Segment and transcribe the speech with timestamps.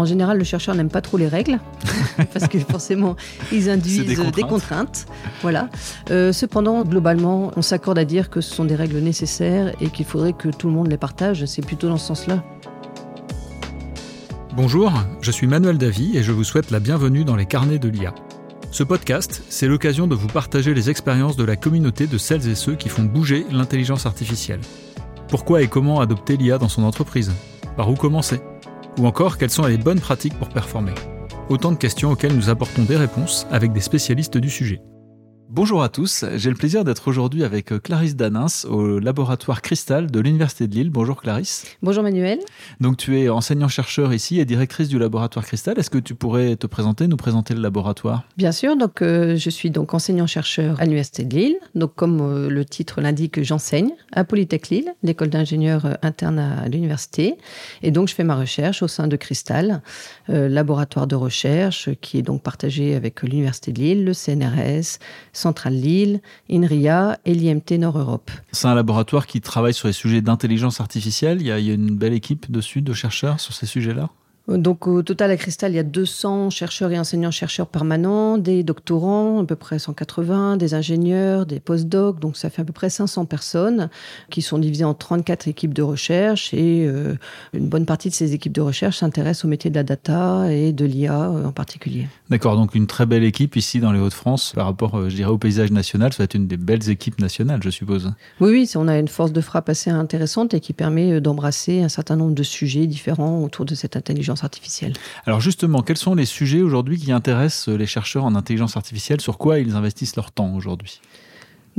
[0.00, 1.60] en général, le chercheur n'aime pas trop les règles,
[2.32, 3.16] parce que forcément,
[3.52, 5.06] ils induisent des contraintes.
[5.42, 5.68] Voilà.
[6.10, 10.06] Euh, cependant, globalement, on s'accorde à dire que ce sont des règles nécessaires et qu'il
[10.06, 11.44] faudrait que tout le monde les partage.
[11.44, 12.42] C'est plutôt dans ce sens-là.
[14.56, 17.88] Bonjour, je suis Manuel Davy et je vous souhaite la bienvenue dans les carnets de
[17.88, 18.14] l'IA.
[18.72, 22.54] Ce podcast, c'est l'occasion de vous partager les expériences de la communauté de celles et
[22.54, 24.60] ceux qui font bouger l'intelligence artificielle.
[25.28, 27.32] Pourquoi et comment adopter l'IA dans son entreprise?
[27.76, 28.40] Par où commencer?
[28.98, 30.94] Ou encore, quelles sont les bonnes pratiques pour performer?
[31.48, 34.80] Autant de questions auxquelles nous apportons des réponses avec des spécialistes du sujet.
[35.52, 40.20] Bonjour à tous, j'ai le plaisir d'être aujourd'hui avec Clarisse Danins au laboratoire Cristal de
[40.20, 40.90] l'Université de Lille.
[40.90, 41.64] Bonjour Clarisse.
[41.82, 42.38] Bonjour Manuel.
[42.78, 45.76] Donc tu es enseignant-chercheur ici et directrice du laboratoire Cristal.
[45.76, 48.22] Est-ce que tu pourrais te présenter, nous présenter le laboratoire?
[48.36, 51.56] Bien sûr, donc euh, je suis donc enseignant-chercheur à l'Université de Lille.
[51.74, 56.68] Donc comme euh, le titre l'indique, j'enseigne à Polytech Lille, l'école d'ingénieurs euh, interne à
[56.68, 57.34] l'université.
[57.82, 59.82] Et donc je fais ma recherche au sein de Cristal,
[60.28, 65.00] euh, laboratoire de recherche qui est donc partagé avec l'Université de Lille, le CNRS,
[65.40, 68.30] Centrale Lille, INRIA et l'IMT Nord-Europe.
[68.52, 71.40] C'est un laboratoire qui travaille sur les sujets d'intelligence artificielle.
[71.40, 74.10] Il y, a, il y a une belle équipe dessus de chercheurs sur ces sujets-là.
[74.50, 79.40] Donc au total à Cristal, il y a 200 chercheurs et enseignants-chercheurs permanents, des doctorants,
[79.40, 83.26] à peu près 180, des ingénieurs, des postdocs, donc ça fait à peu près 500
[83.26, 83.88] personnes
[84.30, 87.14] qui sont divisées en 34 équipes de recherche et euh,
[87.52, 90.72] une bonne partie de ces équipes de recherche s'intéressent au métier de la data et
[90.72, 92.08] de l'IA euh, en particulier.
[92.28, 95.30] D'accord, donc une très belle équipe ici dans les Hauts-de-France par rapport, euh, je dirais,
[95.30, 96.12] au paysage national.
[96.12, 98.12] Ça va être une des belles équipes nationales, je suppose.
[98.40, 101.82] Oui, oui, on a une force de frappe assez intéressante et qui permet euh, d'embrasser
[101.82, 104.39] un certain nombre de sujets différents autour de cette intelligence
[105.26, 109.20] Alors justement, quels sont les sujets aujourd'hui qui intéressent les chercheurs en intelligence artificielle?
[109.20, 111.00] Sur quoi ils investissent leur temps aujourd'hui?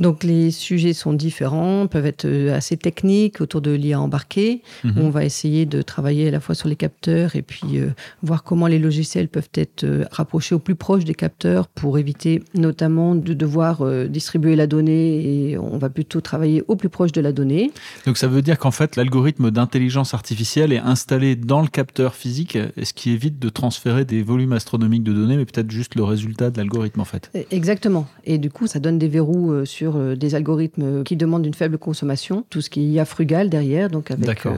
[0.01, 4.63] Donc les sujets sont différents, peuvent être euh, assez techniques autour de l'IA embarquée.
[4.83, 4.93] Mhm.
[4.97, 7.89] On va essayer de travailler à la fois sur les capteurs et puis euh,
[8.23, 12.43] voir comment les logiciels peuvent être euh, rapprochés au plus proche des capteurs pour éviter
[12.55, 17.11] notamment de devoir euh, distribuer la donnée et on va plutôt travailler au plus proche
[17.11, 17.71] de la donnée.
[18.05, 22.57] Donc ça veut dire qu'en fait l'algorithme d'intelligence artificielle est installé dans le capteur physique,
[22.81, 26.49] ce qui évite de transférer des volumes astronomiques de données, mais peut-être juste le résultat
[26.49, 27.29] de l'algorithme en fait.
[27.51, 28.07] Exactement.
[28.25, 31.53] Et du coup, ça donne des verrous euh, sur euh, des algorithmes qui demandent une
[31.53, 34.55] faible consommation, tout ce qui est IA frugal derrière, donc avec, euh,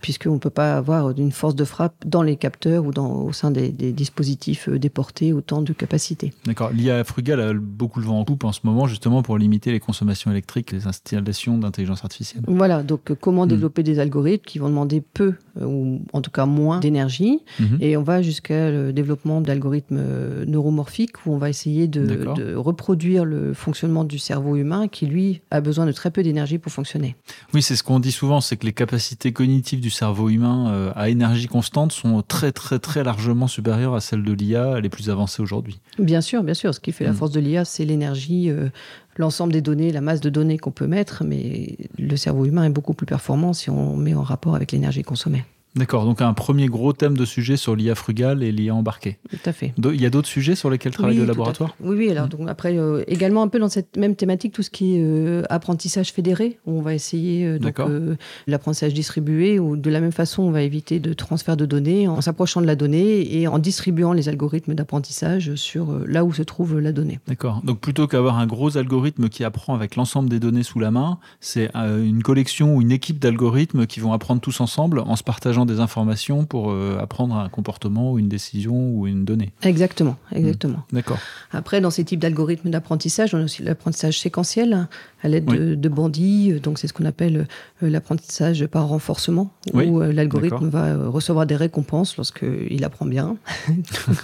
[0.00, 3.32] puisqu'on ne peut pas avoir une force de frappe dans les capteurs ou dans, au
[3.32, 6.32] sein des, des dispositifs euh, déportés autant de capacité.
[6.46, 6.70] D'accord.
[6.72, 9.80] L'IA frugale a beaucoup le vent en poupe en ce moment justement pour limiter les
[9.80, 12.42] consommations électriques, les installations d'intelligence artificielle.
[12.48, 13.48] Voilà, donc euh, comment Mm.
[13.48, 17.40] développer des algorithmes qui vont demander peu euh, ou en tout cas moins d'énergie.
[17.60, 17.78] Mhm.
[17.80, 22.54] Et on va jusqu'à le développement d'algorithmes euh, neuromorphiques où on va essayer de, de
[22.54, 26.72] reproduire le fonctionnement du cerveau humain qui, lui, a besoin de très peu d'énergie pour
[26.72, 27.14] fonctionner.
[27.52, 30.92] Oui, c'est ce qu'on dit souvent, c'est que les capacités cognitives du cerveau humain euh,
[30.96, 35.10] à énergie constante sont très très très largement supérieures à celles de l'IA les plus
[35.10, 35.80] avancées aujourd'hui.
[35.98, 36.74] Bien sûr, bien sûr.
[36.74, 37.16] Ce qui fait la Mm.
[37.16, 38.70] force de l'IA, c'est l'énergie, euh,
[39.16, 42.70] l'ensemble des données, la masse de données qu'on peut mettre, mais le cerveau humain est
[42.70, 45.44] beaucoup plus performant si on met en rapport avec l'énergie consommée.
[45.74, 49.16] D'accord, donc un premier gros thème de sujet sur l'IA frugale et l'IA embarquée.
[49.30, 49.72] Tout à fait.
[49.78, 51.74] Il y a d'autres sujets sur lesquels travaille Oui, le laboratoire?
[51.80, 52.10] Oui, oui.
[52.10, 52.30] Alors, Mhm.
[52.30, 55.42] donc, après, euh, également un peu dans cette même thématique, tout ce qui est euh,
[55.48, 58.16] apprentissage fédéré, où on va essayer euh, euh,
[58.46, 62.20] l'apprentissage distribué, où de la même façon, on va éviter de transfert de données en
[62.20, 66.78] s'approchant de la donnée et en distribuant les algorithmes d'apprentissage sur là où se trouve
[66.80, 67.18] la donnée.
[67.28, 67.62] D'accord.
[67.64, 71.18] Donc plutôt qu'avoir un gros algorithme qui apprend avec l'ensemble des données sous la main,
[71.40, 75.61] c'est une collection ou une équipe d'algorithmes qui vont apprendre tous ensemble en se partageant
[75.66, 79.52] des informations pour euh, apprendre un comportement ou une décision ou une donnée.
[79.62, 80.84] Exactement, exactement.
[80.92, 81.18] D'accord.
[81.52, 84.88] Après, dans ces types d'algorithmes d'apprentissage, on a aussi l'apprentissage séquentiel hein,
[85.22, 85.58] à l'aide Oui.
[85.58, 86.52] de, de bandits.
[86.62, 87.46] Donc, c'est ce qu'on appelle
[87.82, 93.06] euh, l'apprentissage par renforcement, Oui, où euh, l'algorithme va euh, recevoir des récompenses lorsqu'il apprend
[93.06, 93.36] bien,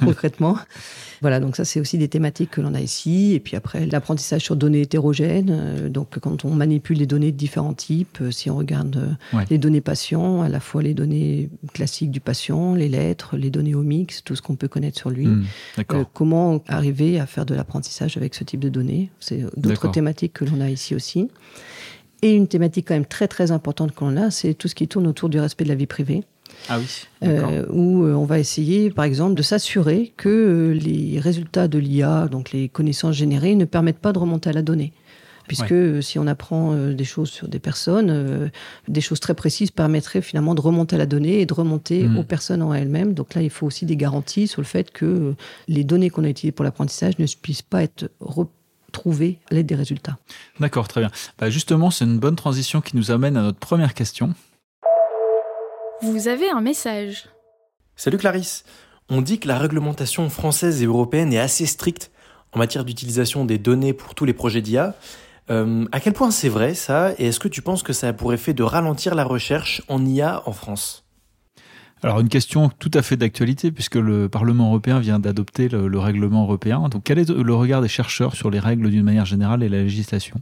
[0.00, 0.56] concrètement.
[1.20, 3.32] Voilà, donc ça, c'est aussi des thématiques que l'on a ici.
[3.34, 5.50] Et puis après, l'apprentissage sur données hétérogènes.
[5.50, 9.36] euh, donc, quand on manipule des données de différents types, euh, si on regarde euh,
[9.36, 9.44] Ouais.
[9.50, 11.27] les données patients, à la fois les données
[11.72, 15.26] classiques du patient, les lettres, les données omiques, tout ce qu'on peut connaître sur lui.
[15.26, 15.44] Hmm.
[15.92, 19.10] Euh, comment arriver à faire de l'apprentissage avec ce type de données?
[19.20, 21.28] C'est d'autres thématiques que l'on a ici aussi.
[22.22, 24.88] Et une thématique quand même très très importante que l'on a, c'est tout ce qui
[24.88, 26.24] tourne autour du respect de la vie privée.
[26.68, 26.86] Ah oui.
[27.22, 32.26] Euh, où euh, on va essayer, par exemple, de s'assurer que les résultats de l'IA,
[32.28, 34.92] donc les connaissances générées, ne permettent pas de remonter à la donnée.
[35.48, 38.48] Puisque si on apprend euh, des choses sur des personnes, euh,
[38.86, 42.18] des choses très précises permettraient finalement de remonter à la donnée et de remonter Mhm.
[42.18, 43.14] aux personnes en elles-mêmes.
[43.14, 45.36] Donc là, il faut aussi des garanties sur le fait que euh,
[45.66, 49.74] les données qu'on a utilisées pour l'apprentissage ne puissent pas être retrouvées à l'aide des
[49.74, 50.18] résultats.
[50.60, 51.10] D'accord, très bien.
[51.38, 54.34] Bah, justement, c'est une bonne transition qui nous amène à notre première question.
[56.02, 57.26] Vous avez un message.
[57.96, 58.64] Salut Clarisse.
[59.08, 62.10] On dit que la réglementation française et européenne est assez stricte
[62.52, 64.94] en matière d'utilisation des données pour tous les projets d'IA.
[65.50, 68.12] Euh, à quel point c'est vrai ça Et est-ce que tu penses que ça a
[68.12, 71.04] pour effet de ralentir la recherche en IA en France?
[72.02, 75.98] Alors une question tout à fait d'actualité puisque le Parlement européen vient d'adopter le, le,
[75.98, 76.88] règlement européen.
[76.88, 79.82] Donc quel est le regard des chercheurs sur les règles d'une manière générale et la
[79.82, 80.40] législation?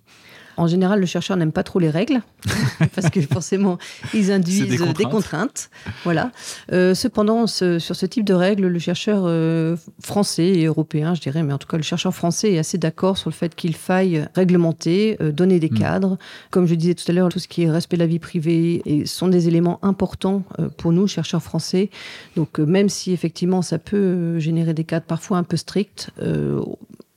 [0.57, 2.23] En général, le chercheur n'aime pas trop les règles,
[2.95, 3.79] parce que forcément,
[4.15, 5.71] ils induisent des contraintes.
[6.05, 6.31] Voilà.
[6.73, 11.43] Euh, cependant, sur ce type de règles, le chercheur euh, français et européen, je dirais,
[11.43, 14.27] mais en tout cas, le chercheur français est assez d'accord sur le fait qu'il faille
[14.35, 15.79] réglementer, euh, donner des mm.
[15.79, 16.19] cadres.
[16.51, 18.83] Comme je disais tout à l'heure, tout ce qui est respect de la vie privée
[18.87, 20.43] et sont des éléments importants
[20.77, 21.91] pour nous, chercheurs français.
[22.37, 26.11] Donc, même si effectivement, ça peut générer des cadres parfois un peu stricts,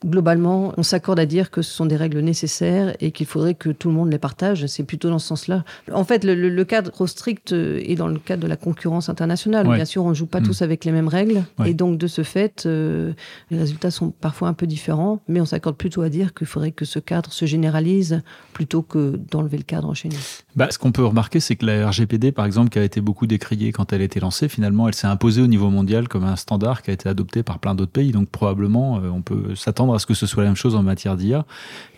[0.05, 3.69] globalement, on s'accorde à dire que ce sont des règles nécessaires et qu'il faudrait que
[3.69, 4.65] tout le monde les partage.
[4.67, 5.63] C'est plutôt dans ce sens-là.
[5.91, 9.67] En fait, le, cadre trop strict est dans le cadre de la concurrence internationale.
[9.67, 10.43] Bien sûr, on ne joue pas mm.
[10.43, 11.43] tous avec les mêmes règles.
[11.65, 13.13] Et donc, de ce fait, euh,
[13.51, 15.21] les résultats sont parfois un peu différents.
[15.27, 18.21] Mais on s'accorde plutôt à dire qu'il faudrait que ce cadre se généralise
[18.53, 20.15] plutôt que d'enlever le cadre enchaîné.
[20.55, 23.27] Bah, ce qu'on peut remarquer, c'est que la RGPD, par exemple, qui a été beaucoup
[23.27, 26.35] décriée quand elle a été lancée, finalement, elle s'est imposée au niveau mondial comme un
[26.35, 28.11] standard qui a été adopté par plein d'autres pays.
[28.11, 30.83] Donc, probablement, euh, on peut s'attendre à ce que ce soit la même chose en
[30.83, 31.45] matière d'IA.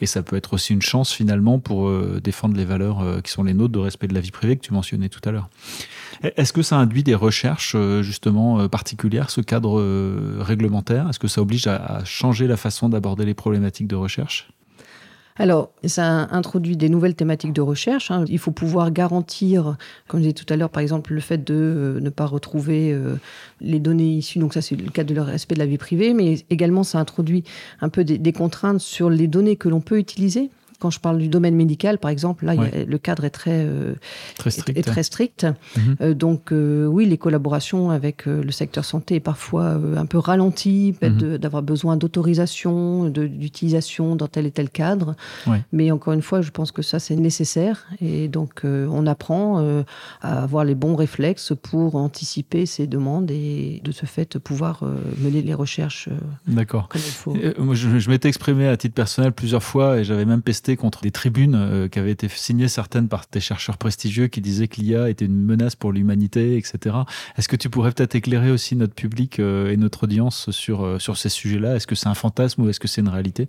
[0.02, 3.32] Et ça peut être aussi une chance finalement pour euh, défendre les valeurs euh, qui
[3.32, 5.50] sont les nôtres de respect de la vie privée que tu mentionnais tout à l'heure.
[6.24, 9.82] Est-ce que ça induit des recherches euh, justement particulières, ce cadre
[10.40, 11.10] réglementaire?
[11.10, 14.50] Est-ce que ça oblige à changer la façon d'aborder les problématiques de recherche?
[15.38, 18.12] Alors, ça introduit des nouvelles thématiques de recherche.
[18.12, 18.26] Hein.
[18.28, 21.54] Il faut pouvoir garantir, comme je disais tout à l'heure, par exemple, le fait de
[21.54, 23.16] euh, ne pas retrouver euh,
[23.62, 24.40] les données issues.
[24.40, 26.14] Donc ça, c'est le cas de leur respect de la vie privée.
[26.14, 27.44] Mais également, ça introduit
[27.80, 30.50] un peu des contraintes sur les données que l'on peut utiliser.
[30.82, 33.94] Quand je parle du domaine médical, par exemple, là, le cadre est très, euh,
[34.36, 34.80] très strict.
[34.80, 35.46] Est, très strict.
[35.78, 35.96] Mhm.
[36.02, 40.96] Euh, donc, euh, oui, les collaborations avec le secteur santé est parfois un peu ralenties,
[41.04, 41.38] mhm.
[41.38, 45.16] d'avoir besoin d'autorisation, d'utilisation dans tel et tel cadre.
[45.72, 47.86] Mais encore une fois, je pense que ça, c'est nécessaire.
[48.02, 49.84] Et donc, on apprend
[50.22, 54.84] à avoir les bons réflexes pour anticiper ces demandes et de ce fait pouvoir
[55.20, 56.10] mener les recherches
[56.48, 56.88] D'accord.
[56.90, 57.36] comme il faut.
[57.74, 61.12] je, je m'étais exprimé à titre personnel plusieurs fois et j'avais même pesté contre des
[61.12, 65.10] tribunes euh, qui avaient été signées certaines par des chercheurs prestigieux qui disaient que l'IA
[65.10, 66.96] était une menace pour l'humanité, etc.
[67.38, 71.00] Est-ce que tu pourrais peut-être éclairer aussi notre public euh, et notre audience sur, euh,
[71.00, 71.76] sur ces sujets-là?
[71.76, 73.48] Est-ce que c'est un fantasme ou est-ce que c'est une réalité?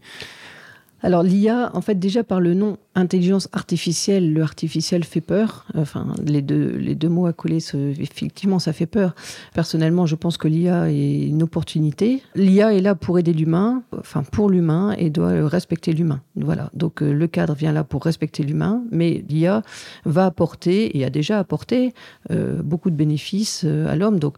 [1.03, 5.67] Alors l'IA, en fait, déjà par le nom intelligence artificielle, le artificiel fait peur.
[5.75, 7.59] Enfin, les deux, les deux mots à coller,
[7.99, 9.15] effectivement, ça fait peur.
[9.55, 12.23] Personnellement, je pense que l'IA est une opportunité.
[12.35, 16.21] L'IA est là pour aider l'humain, enfin pour l'humain, et doit respecter l'humain.
[16.37, 16.71] Voilà.
[16.75, 19.63] Donc euh, le cadre vient là pour respecter l'humain, mais l'IA
[20.05, 21.95] va apporter et a déjà apporté
[22.31, 24.19] euh, beaucoup de bénéfices euh, à l'homme.
[24.19, 24.37] Donc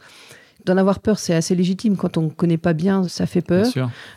[0.64, 1.96] D'en avoir peur, c'est assez légitime.
[1.96, 3.66] Quand on ne connaît pas bien, ça fait peur.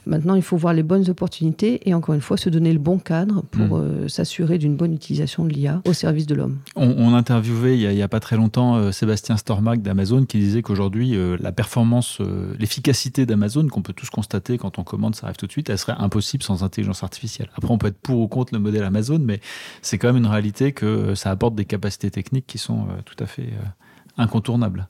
[0.06, 3.00] Maintenant, il faut voir les bonnes opportunités et encore une fois, se donner le bon
[3.00, 3.82] cadre pour hmm.
[3.82, 6.60] euh, s'assurer d'une bonne utilisation de l'IA au service de l'homme.
[6.78, 11.16] On, interviewait il n'y a, pas très longtemps euh, Sébastien Stormack d'Amazon qui disait qu'aujourd'hui,
[11.16, 12.22] euh, la performance,
[12.60, 15.78] l'efficacité d'Amazon, qu'on peut tous constater quand on commande, ça arrive tout de suite, elle
[15.78, 17.50] serait impossible sans intelligence artificielle.
[17.56, 19.42] Après, on peut être pour ou contre le modèle Amazon, mais
[19.82, 23.26] c'est quand même une réalité que ça apporte des capacités techniques qui sont tout à
[23.26, 23.50] fait
[24.18, 24.88] incontournables.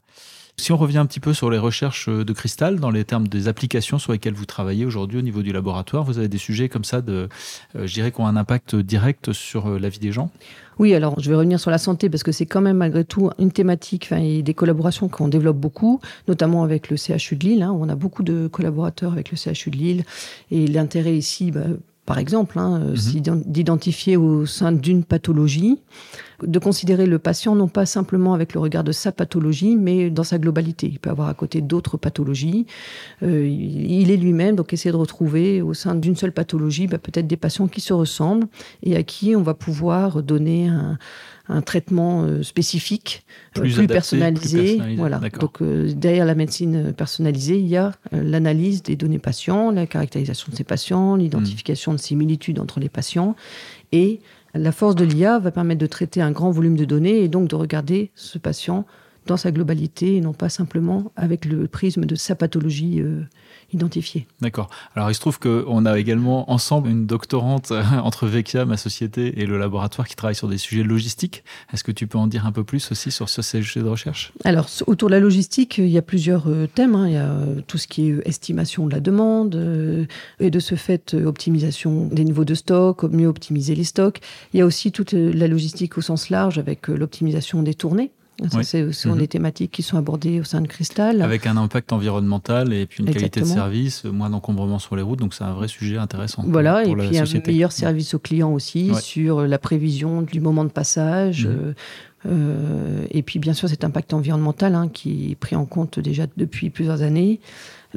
[0.59, 3.47] Si on revient un petit peu sur les recherches de cristal, dans les termes des
[3.47, 6.83] applications sur lesquelles vous travaillez aujourd'hui au niveau du laboratoire, vous avez des sujets comme
[6.83, 7.29] ça, de,
[7.75, 10.31] euh, je dirais, qui ont un impact direct sur euh, la vie des gens?
[10.79, 13.29] Oui, alors je vais revenir sur la santé parce que c'est quand même malgré tout
[13.37, 17.71] une thématique et des collaborations qu'on développe beaucoup, notamment avec le CHU de Lille, hein,
[17.71, 20.05] où on a beaucoup de collaborateurs avec le CHU de Lille.
[20.49, 21.65] Et l'intérêt ici, bah,
[22.07, 23.43] par exemple, hein, euh, mhm.
[23.45, 25.77] d'identifier au sein d'une pathologie,
[26.41, 30.23] de considérer le patient non pas simplement avec le regard de sa pathologie, mais dans
[30.23, 30.87] sa globalité.
[30.87, 32.65] Il peut avoir à côté d'autres pathologies.
[33.23, 37.27] Euh, il est lui-même, donc essayer de retrouver au sein d'une seule pathologie bah, peut-être
[37.27, 38.47] des patients qui se ressemblent
[38.83, 40.97] et à qui on va pouvoir donner un,
[41.49, 43.23] un traitement euh, spécifique,
[43.57, 44.81] euh, plus, personnalisé.
[44.97, 45.19] Voilà.
[45.39, 50.51] Donc euh, derrière la médecine personnalisée, il y a l'analyse des données patients, la caractérisation
[50.51, 53.35] de ces patients, l'identification de similitudes entre les patients
[53.91, 54.19] et
[54.53, 57.49] la force de l'IA va permettre de traiter un grand volume de données et donc
[57.49, 58.85] de regarder ce patient
[59.25, 63.01] dans sa globalité et non pas simplement avec le prisme de sa pathologie
[63.73, 64.27] identifié.
[64.41, 64.69] D'accord.
[64.95, 67.71] Alors il se trouve qu'on a également ensemble une doctorante
[68.03, 71.43] entre Vecchia, ma société, et le laboratoire qui travaille sur des sujets logistiques.
[71.73, 74.31] Est-ce que tu peux en dire un peu plus aussi sur, ces sujets de recherche?
[74.43, 76.95] Alors autour de la logistique, il y a plusieurs euh, thèmes.
[76.95, 77.07] Hein.
[77.07, 80.05] Il y a euh, tout ce qui est estimation de la demande euh,
[80.39, 84.19] et de ce fait optimisation des niveaux de stock, mieux optimiser les stocks.
[84.53, 88.11] Il y a aussi toute la logistique au sens large avec l'optimisation des tournées
[88.51, 89.17] Ça, Ce sont mhm.
[89.17, 91.21] des thématiques qui sont abordées au sein de Cristal.
[91.21, 95.19] Avec un impact environnemental et puis une qualité de service, moins d'encombrement sur les routes.
[95.19, 96.43] Donc c'est un vrai sujet intéressant.
[96.45, 100.69] Voilà, et puis un meilleur service aux clients aussi sur la prévision du moment de
[100.69, 101.45] passage.
[101.45, 101.51] Mhm.
[101.51, 101.73] Euh,
[102.25, 106.25] euh, et puis bien sûr cet impact environnemental hein, qui est pris en compte déjà
[106.35, 107.39] depuis plusieurs années.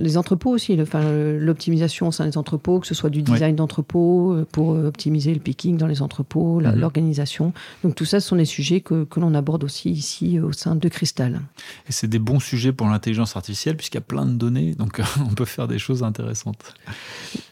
[0.00, 4.46] Les entrepôts aussi, l'optimisation au sein des entrepôts, que ce soit du design d'entrepôts euh,
[4.50, 6.74] pour euh, optimiser le picking dans les entrepôts, mhm.
[6.74, 7.52] l'organisation.
[7.84, 10.74] Donc tout ça, ce sont des sujets que, que l'on aborde aussi ici au sein
[10.74, 11.42] de Cristal.
[11.88, 15.00] Et c'est des bons sujets pour l'intelligence artificielle puisqu'il y a plein de données, donc
[15.30, 16.74] on peut faire des choses intéressantes.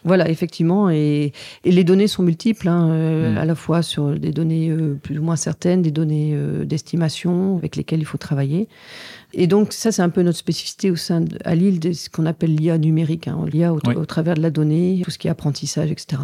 [0.04, 1.32] Voilà, effectivement, et,
[1.64, 3.38] et les données sont multiples, hein, euh, mhm.
[3.38, 8.00] à la fois sur des données plus ou moins certaines, des données d'estimation avec lesquelles
[8.00, 8.68] il faut travailler.
[9.34, 12.08] Et donc, ça, c'est un peu notre spécificité au sein de, à Lille de ce
[12.08, 15.30] qu'on appelle l'IA numérique, hein, l'IA au, travers de la donnée, tout ce qui est
[15.30, 16.22] apprentissage, etc.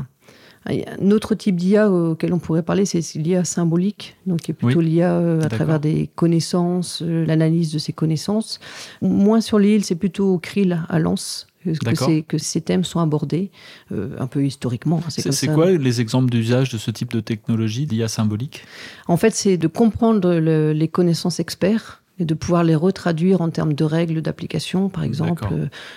[0.67, 4.81] Un autre type d'IA auquel on pourrait parler, c'est l'IA symbolique, donc qui est plutôt
[4.81, 8.61] l'IA euh, à travers des connaissances, euh, l'analyse de ces connaissances.
[9.03, 13.51] Moins sur l'île, c'est plutôt krill à Lens, que, que, ces thèmes sont abordés
[13.93, 15.03] euh, un peu historiquement.
[15.07, 18.65] Hein, c'est quoi les exemples d'usage de ce type de technologie d'IA symbolique?
[19.07, 23.73] En fait, c'est de comprendre les connaissances experts et de pouvoir les retraduire en termes
[23.73, 25.45] de règles d'application, par exemple.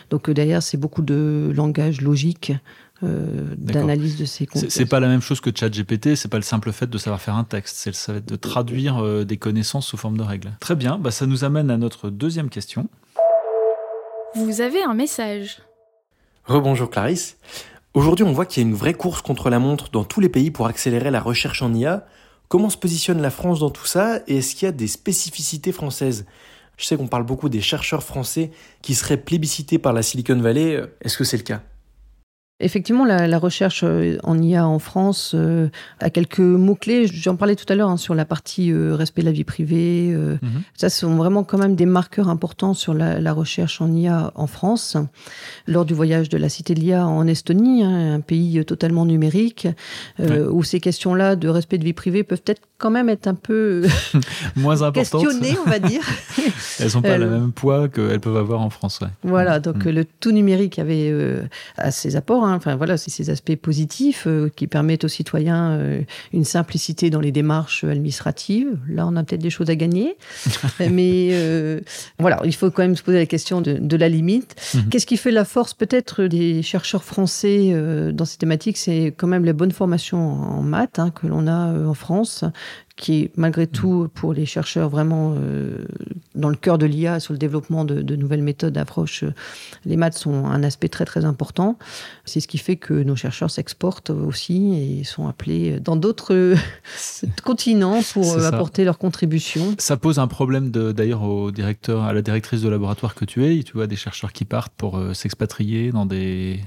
[0.10, 2.54] Donc euh, derrière, c'est beaucoup de langage logique,
[3.04, 4.72] euh, d'analyse de ces concepts.
[4.72, 7.36] C'est pas la même chose que ChatGPT, c'est pas le simple fait de savoir faire
[7.36, 10.52] un texte, c'est le fait de traduire euh, des connaissances sous forme de règles.
[10.60, 12.90] Très bien, bah ça nous amène à notre deuxième question.
[14.36, 15.62] Vous avez un message.
[16.46, 17.38] Rebonjour Clarisse.
[17.94, 20.30] Aujourd'hui, on voit qu'il y a une vraie course contre la montre dans tous les
[20.30, 22.06] pays pour accélérer la recherche en IA.
[22.48, 25.74] Comment se positionne la France dans tout ça et est-ce qu'il y a des spécificités
[25.74, 26.26] françaises?
[26.78, 28.52] Je sais qu'on parle beaucoup des chercheurs français
[28.82, 30.82] qui seraient plébiscités par la Silicon Valley.
[31.02, 31.62] Est-ce que c'est le cas?
[32.60, 37.06] Effectivement, la, recherche euh, en IA en France euh, a quelques mots-clés.
[37.06, 40.08] J'en parlais tout à l'heure hein, sur la partie euh, respect de la vie privée.
[40.12, 40.64] Mhm.
[40.76, 44.48] Ça, ce sont vraiment quand même des marqueurs importants sur la, recherche en IA en
[44.48, 44.98] France.
[45.68, 49.68] Lors du voyage de la Cité de l'IA en Estonie, hein, un pays totalement numérique,
[50.18, 53.86] où ces questions-là de respect de vie privée peuvent être quand même être un peu
[54.56, 55.24] moins importantes.
[55.24, 56.02] questionnées, on va dire.
[56.80, 59.00] Elles n'ont pas le même poids qu'elles peuvent avoir en France.
[59.24, 59.90] Voilà, donc mm.
[59.90, 61.14] le tout numérique avait
[61.78, 62.47] à ses apports.
[62.48, 62.56] Hein.
[62.56, 66.02] Enfin voilà, c'est ces aspects positifs euh, qui permettent aux citoyens euh,
[66.34, 68.78] une simplicité dans les démarches administratives.
[68.90, 70.18] Là, on a peut-être des choses à gagner,
[70.80, 71.82] mais euh,
[72.20, 74.56] voilà, il faut quand même se poser la question de, la limite.
[74.74, 74.90] Mhm.
[74.90, 77.74] Qu'est-ce qui fait la force peut-être des chercheurs français
[78.14, 78.78] dans ces thématiques?
[78.78, 82.44] C'est quand même les bonnes formations en maths hein, que l'on a en France,
[82.98, 83.70] qui est malgré mm.
[83.70, 85.86] tout pour les chercheurs vraiment euh,
[86.36, 89.24] dans le cœur de l'IA sur le développement de, nouvelles méthodes d'approche.
[89.24, 89.34] Euh,
[89.86, 91.78] les maths sont un aspect très très important.
[92.26, 96.56] C'est ce qui fait que nos chercheurs s'exportent aussi et sont appelés dans d'autres
[97.44, 99.76] continents pour apporter leur contribution.
[99.78, 103.64] Ça pose un problème d'ailleurs au directeur, à la directrice de laboratoire que tu es.
[103.64, 106.60] Tu vois des chercheurs qui partent pour euh, s'expatrier dans des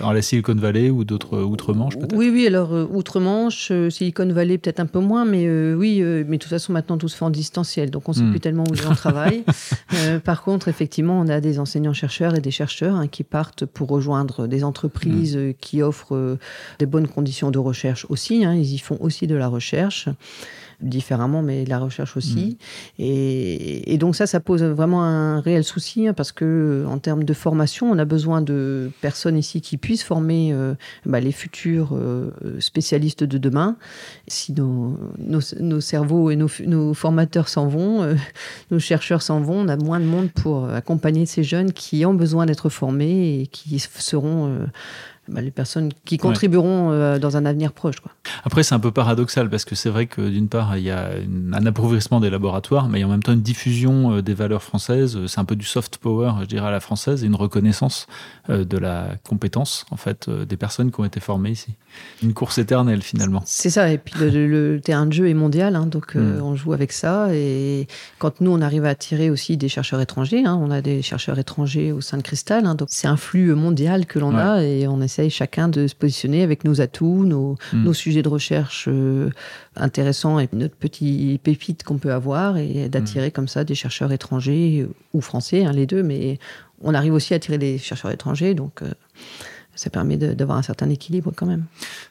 [0.00, 2.14] dans la Silicon Valley ou d'autres euh, outre-Manche peut-être?
[2.14, 6.36] Oui, oui, alors euh, outre-Manche, euh, Silicon Valley peut-être un peu moins, mais oui, mais
[6.36, 8.30] de toute façon maintenant tout se fait en distanciel, donc on ne sait hmm.
[8.30, 9.44] plus tellement où les gens travaillent.
[10.24, 14.46] par contre, effectivement, on a des enseignants-chercheurs et des chercheurs hein, qui partent pour rejoindre
[14.46, 15.54] des entreprises hmm.
[15.60, 16.38] qui offrent
[16.78, 18.44] des bonnes conditions de recherche aussi.
[18.44, 20.08] Hein, ils y font aussi de la recherche
[20.80, 22.58] différemment, mais la recherche aussi.
[22.98, 23.02] Mm.
[23.02, 27.32] Et, donc ça, ça pose vraiment un réel souci, hein, parce que en termes de
[27.32, 30.74] formation, on a besoin de personnes ici qui puissent former euh,
[31.06, 33.76] bah, les futurs euh, spécialistes de demain.
[34.28, 38.14] Si nos, nos, cerveaux et nos, nos formateurs s'en vont, euh,
[38.70, 42.14] nos chercheurs s'en vont, on a moins de monde pour accompagner ces jeunes qui ont
[42.14, 44.66] besoin d'être formés et qui seront
[45.28, 48.00] bah, les personnes qui contribueront euh, dans un avenir proche.
[48.00, 48.12] Quoi.
[48.44, 51.10] Après, c'est un peu paradoxal parce que c'est vrai que d'une part, il y a
[51.52, 54.34] un appauvrissement des laboratoires, mais il y a en même temps une diffusion euh, des
[54.34, 55.18] valeurs françaises.
[55.26, 58.06] C'est un peu du soft power, je dirais, à la française et une reconnaissance
[58.50, 61.74] euh, de la compétence en fait des personnes qui ont été formées ici.
[62.22, 63.42] Une course éternelle finalement.
[63.46, 63.90] C'est ça.
[63.90, 66.42] Et puis le, terrain de jeu est mondial, hein, donc mm.
[66.42, 67.34] on joue avec ça.
[67.34, 67.86] Et
[68.18, 71.38] quand nous, on arrive à attirer aussi des chercheurs étrangers, hein, on a des chercheurs
[71.38, 74.86] étrangers au sein de Cristal, hein, donc c'est un flux mondial que l'on a et
[74.86, 77.92] on essaie essaye chacun de se positionner avec nos atouts, nos, hmm.
[77.92, 79.30] sujets de recherche euh,
[79.76, 83.32] intéressants et notre petit pépite qu'on peut avoir et d'attirer hmm.
[83.32, 86.38] comme ça des chercheurs étrangers ou français, hein, les deux, mais
[86.82, 88.54] on arrive aussi à attirer des chercheurs étrangers.
[88.54, 88.90] Donc, euh,
[89.74, 91.64] ça permet d'avoir un certain équilibre quand même.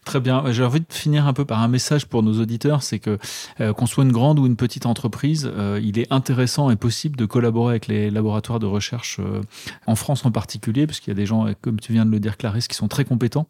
[0.05, 0.43] Très bien.
[0.51, 3.17] J'ai envie de finir un peu par un message pour nos auditeurs, c'est que
[3.61, 7.15] euh, qu'on soit une grande ou une petite entreprise, euh, il est intéressant et possible
[7.15, 9.41] de collaborer avec les laboratoires de recherche euh,
[9.87, 12.19] en France en particulier, parce qu'il y a des gens, comme tu viens de le
[12.19, 13.47] dire, Clarisse, qui sont très compétents.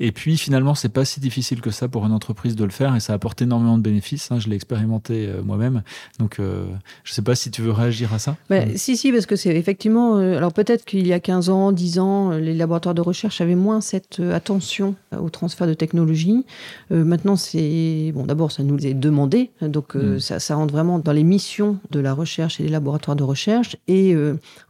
[0.00, 2.94] Et puis finalement, c'est pas si difficile que ça pour une entreprise de le faire,
[2.96, 4.30] et ça apporte énormément de bénéfices.
[4.30, 4.38] Hein.
[4.38, 5.82] je l'ai expérimenté moi-même.
[6.18, 8.36] Donc, je sais pas si tu veux réagir à ça.
[8.50, 10.16] Bah, si, si, parce que c'est effectivement.
[10.16, 13.80] alors peut-être qu'il y a 15 ans, 10 ans, les laboratoires de recherche avaient moins
[13.80, 16.44] cette euh, attention au transfert de technologie.
[16.90, 18.24] Euh, maintenant, c'est bon.
[18.24, 20.20] D'abord, ça nous est demandé, donc euh, mm.
[20.20, 23.76] ça, ça, rentre vraiment dans les missions de la recherche et des laboratoires de recherche.
[23.88, 24.14] Et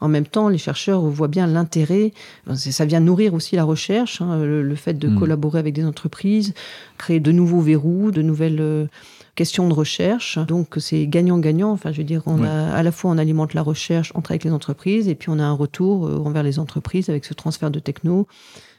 [0.00, 2.12] en même temps, les chercheurs voient bien l'intérêt.
[2.54, 5.18] Ça vient nourrir aussi la recherche, hein, le, fait de mm.
[5.18, 6.54] collaborer avec des entreprises,
[6.98, 8.88] créer de nouveaux verrous, de nouvelles
[9.34, 10.38] questions de recherche.
[10.46, 11.70] Donc c'est gagnant-gagnant.
[11.70, 14.44] Enfin, je veux dire, on a, à la fois on alimente la recherche entre avec
[14.44, 17.78] les entreprises et puis on a un retour envers les entreprises avec ce transfert de
[17.78, 18.26] techno.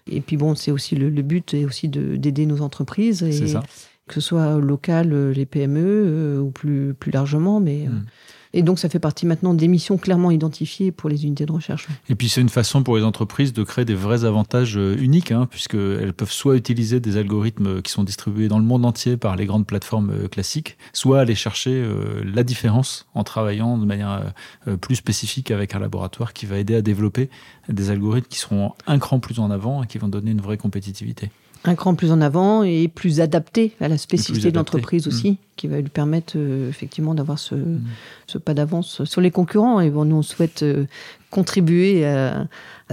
[0.07, 3.24] Et puis bon, c'est aussi le, but est aussi d'aider nos entreprises.
[3.24, 3.63] Et, ça.
[4.07, 7.86] Que ce soit local, euh, les PME euh, ou plus, plus largement, mais.
[7.88, 8.05] Euh, hmm.
[8.53, 11.88] Et donc, ça fait partie maintenant des missions clairement identifiées pour les unités de recherche.
[12.10, 15.48] Et puis, c'est une façon pour les entreprises de créer des vrais avantages uniques, hein,
[15.50, 19.45] puisqu'elles peuvent soit utiliser des algorithmes qui sont distribués dans le monde entier par les
[19.45, 21.83] grandes plateformes classiques, soit aller chercher
[22.24, 24.33] la différence en travaillant de manière
[24.81, 27.29] plus spécifique avec un laboratoire qui va aider à développer
[27.69, 30.57] des algorithmes qui seront un cran plus en avant et qui vont donner une vraie
[30.57, 31.31] compétitivité.
[31.65, 35.38] Un cran plus en avant et plus adapté à la spécificité de l'entreprise aussi, mm.
[35.55, 37.82] qui va lui permettre euh, effectivement d'avoir ce, mm.
[38.27, 39.79] ce, pas d'avance sur les concurrents.
[39.79, 40.86] Et bon, nous, on souhaite euh,
[41.29, 42.48] contribuer à,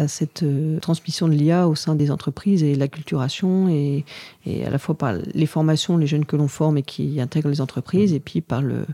[0.06, 4.04] cette euh, transmission de l'IA au sein des entreprises et l'acculturation, et,
[4.46, 7.50] et à la fois par les formations, les jeunes que l'on forme et qui intègrent
[7.50, 8.16] les entreprises, mm.
[8.16, 8.86] et puis par le,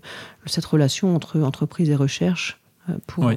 [0.46, 3.36] cette relation entre entreprise et recherche euh, euh,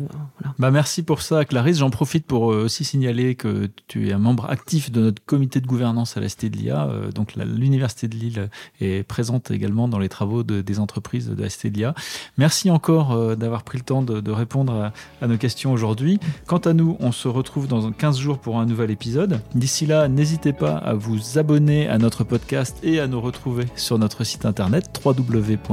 [0.60, 1.78] bah merci pour ça, Clarisse.
[1.80, 5.60] J'en profite pour euh, aussi signaler que tu es un membre actif de notre comité
[5.62, 6.90] de gouvernance à la Cité de l'IA.
[7.14, 11.70] donc l'Université de Lille est présente également dans les travaux des entreprises de la Cité
[11.70, 11.94] de l'IA.
[12.38, 14.92] Merci encore d'avoir pris le temps de, répondre
[15.22, 16.20] à, nos questions aujourd'hui.
[16.46, 19.42] Quant à nous, on se retrouve dans 15 jours pour un nouvel épisode.
[19.56, 23.98] D'ici là, n'hésitez pas à vous abonner à notre podcast et à nous retrouver sur
[23.98, 25.70] notre site internet www.iahdf.org.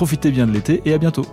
[0.00, 1.26] Profitez bien de l'été et à bientôt.